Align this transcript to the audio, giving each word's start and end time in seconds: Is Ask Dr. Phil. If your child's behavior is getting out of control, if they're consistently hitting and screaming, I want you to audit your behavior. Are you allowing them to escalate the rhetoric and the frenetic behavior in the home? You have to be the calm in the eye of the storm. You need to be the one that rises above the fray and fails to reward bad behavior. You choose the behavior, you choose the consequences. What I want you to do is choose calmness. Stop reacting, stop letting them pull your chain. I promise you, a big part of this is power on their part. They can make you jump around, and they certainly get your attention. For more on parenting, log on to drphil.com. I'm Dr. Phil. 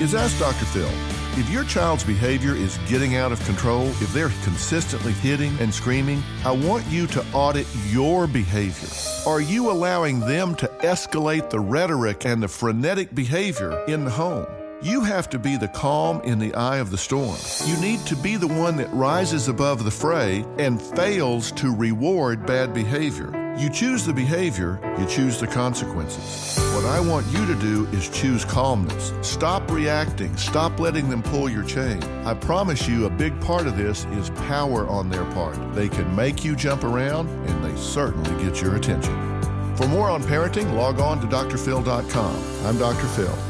Is 0.00 0.14
Ask 0.14 0.38
Dr. 0.38 0.64
Phil. 0.64 0.88
If 1.38 1.50
your 1.50 1.62
child's 1.62 2.04
behavior 2.04 2.54
is 2.54 2.78
getting 2.88 3.16
out 3.16 3.32
of 3.32 3.44
control, 3.44 3.86
if 3.86 4.10
they're 4.14 4.32
consistently 4.44 5.12
hitting 5.12 5.54
and 5.60 5.74
screaming, 5.74 6.22
I 6.42 6.52
want 6.52 6.86
you 6.86 7.06
to 7.08 7.24
audit 7.34 7.66
your 7.88 8.26
behavior. 8.26 8.88
Are 9.30 9.42
you 9.42 9.70
allowing 9.70 10.20
them 10.20 10.54
to 10.54 10.68
escalate 10.78 11.50
the 11.50 11.60
rhetoric 11.60 12.24
and 12.24 12.42
the 12.42 12.48
frenetic 12.48 13.14
behavior 13.14 13.78
in 13.88 14.06
the 14.06 14.10
home? 14.10 14.46
You 14.80 15.02
have 15.02 15.28
to 15.30 15.38
be 15.38 15.58
the 15.58 15.68
calm 15.68 16.22
in 16.22 16.38
the 16.38 16.54
eye 16.54 16.78
of 16.78 16.90
the 16.90 16.96
storm. 16.96 17.36
You 17.66 17.78
need 17.82 18.00
to 18.06 18.16
be 18.16 18.36
the 18.36 18.48
one 18.48 18.76
that 18.76 18.90
rises 18.94 19.48
above 19.48 19.84
the 19.84 19.90
fray 19.90 20.46
and 20.58 20.80
fails 20.80 21.52
to 21.52 21.76
reward 21.76 22.46
bad 22.46 22.72
behavior. 22.72 23.39
You 23.58 23.68
choose 23.68 24.06
the 24.06 24.12
behavior, 24.12 24.80
you 24.98 25.06
choose 25.06 25.38
the 25.38 25.46
consequences. 25.46 26.58
What 26.74 26.84
I 26.84 27.00
want 27.00 27.26
you 27.26 27.44
to 27.46 27.54
do 27.56 27.86
is 27.92 28.08
choose 28.08 28.44
calmness. 28.44 29.12
Stop 29.20 29.70
reacting, 29.70 30.36
stop 30.36 30.78
letting 30.80 31.10
them 31.10 31.22
pull 31.22 31.48
your 31.48 31.64
chain. 31.64 32.02
I 32.24 32.34
promise 32.34 32.88
you, 32.88 33.06
a 33.06 33.10
big 33.10 33.38
part 33.40 33.66
of 33.66 33.76
this 33.76 34.06
is 34.12 34.30
power 34.30 34.86
on 34.88 35.10
their 35.10 35.24
part. 35.32 35.58
They 35.74 35.88
can 35.88 36.14
make 36.16 36.44
you 36.44 36.56
jump 36.56 36.84
around, 36.84 37.28
and 37.48 37.64
they 37.64 37.78
certainly 37.78 38.42
get 38.42 38.62
your 38.62 38.76
attention. 38.76 39.14
For 39.76 39.86
more 39.88 40.08
on 40.08 40.22
parenting, 40.22 40.74
log 40.74 41.00
on 41.00 41.20
to 41.20 41.26
drphil.com. 41.26 42.66
I'm 42.66 42.78
Dr. 42.78 43.06
Phil. 43.08 43.49